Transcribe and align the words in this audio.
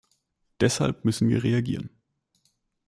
Deshalb 0.61 1.05
müssen 1.05 1.29
wir 1.29 1.43
reagieren. 1.43 1.91